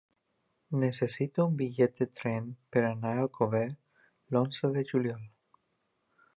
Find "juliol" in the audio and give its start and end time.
4.93-5.25